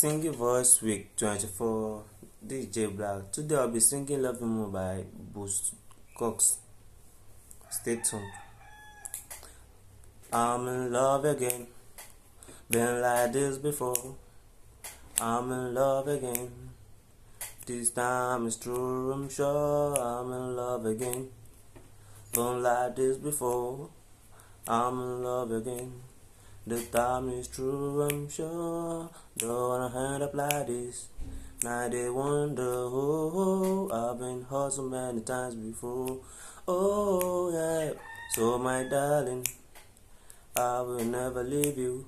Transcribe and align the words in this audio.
Singing 0.00 0.32
Voice 0.32 0.80
Week 0.80 1.14
24 1.14 2.02
DJ 2.48 2.96
Black. 2.96 3.30
Today 3.32 3.56
I'll 3.56 3.68
be 3.68 3.80
singing 3.80 4.22
Love 4.22 4.40
You 4.40 4.70
by 4.72 5.04
Boost 5.12 5.74
Cox. 6.16 6.56
Stay 7.68 7.96
tuned. 7.96 8.24
I'm 10.32 10.66
in 10.68 10.90
love 10.90 11.26
again. 11.26 11.66
Been 12.70 13.02
like 13.02 13.34
this 13.34 13.58
before. 13.58 14.16
I'm 15.20 15.52
in 15.52 15.74
love 15.74 16.08
again. 16.08 16.48
This 17.66 17.90
time 17.90 18.46
it's 18.46 18.56
true, 18.56 19.12
I'm 19.12 19.28
sure 19.28 20.00
I'm 20.00 20.32
in 20.32 20.56
love 20.56 20.86
again. 20.86 21.28
Been 22.32 22.62
like 22.62 22.96
this 22.96 23.18
before. 23.18 23.90
I'm 24.66 24.94
in 24.94 25.22
love 25.24 25.52
again. 25.52 25.92
The 26.70 26.80
time 26.82 27.30
is 27.30 27.48
true, 27.48 28.00
I'm 28.02 28.30
sure. 28.30 29.10
Don't 29.36 29.68
wanna 29.70 29.88
hand 29.88 30.22
up 30.22 30.32
like 30.32 30.68
this. 30.68 31.08
Now 31.64 31.88
they 31.88 32.08
wonder, 32.08 32.62
oh, 32.62 33.88
oh, 33.90 33.90
I've 33.90 34.20
been 34.20 34.42
hurt 34.48 34.74
so 34.74 34.82
many 34.82 35.20
times 35.22 35.56
before. 35.56 36.20
Oh, 36.68 37.50
yeah. 37.50 37.94
So, 38.30 38.56
my 38.56 38.84
darling, 38.84 39.48
I 40.54 40.82
will 40.82 41.04
never 41.04 41.42
leave 41.42 41.76
you. 41.76 42.06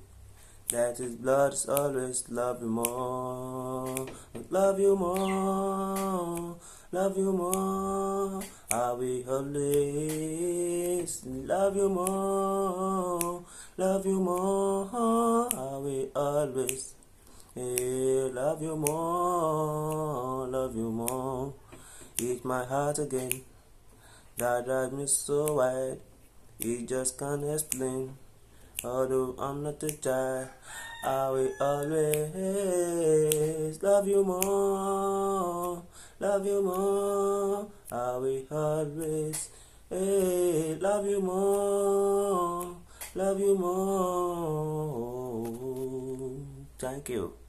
That 0.69 0.97
is 0.97 1.15
blood 1.15 1.51
is 1.51 1.67
always 1.67 2.23
love 2.29 2.61
you 2.61 2.69
more. 2.69 4.07
Love 4.49 4.79
you 4.79 4.95
more. 4.95 6.55
Love 6.93 7.17
you 7.17 7.33
more. 7.33 8.41
I 8.71 8.91
will 8.93 9.29
always 9.29 11.21
love 11.25 11.75
you 11.75 11.89
more. 11.89 13.02
Love 13.75 14.05
you 14.05 14.19
more. 14.19 14.87
I 14.93 15.77
will 15.77 16.09
always 16.15 16.93
hey, 17.55 18.29
love 18.31 18.61
you 18.61 18.75
more. 18.75 20.47
Love 20.47 20.75
you 20.75 20.91
more. 20.91 21.53
Eat 22.19 22.45
my 22.45 22.63
heart 22.65 22.99
again. 22.99 23.41
That 24.37 24.65
drives 24.65 24.93
me 24.93 25.07
so 25.07 25.55
wide. 25.55 25.99
You 26.59 26.85
just 26.85 27.17
can't 27.17 27.43
explain. 27.43 28.15
Although 28.83 29.35
I'm 29.39 29.63
not 29.63 29.81
a 29.81 29.89
child, 29.89 30.49
I 31.03 31.29
will 31.31 31.51
always 31.59 32.21
love 33.81 34.07
you 34.07 34.23
more, 34.23 35.83
love 36.19 36.45
you 36.45 36.61
more. 36.61 37.67
I 37.91 38.17
will 38.17 38.43
always 38.51 39.49
hey, 39.89 40.77
love 40.79 41.07
you 41.07 41.21
more, 41.21 42.62
love 43.15 43.39
you 43.39 43.57
more. 43.57 43.93
Thank 46.79 47.09
you. 47.09 47.42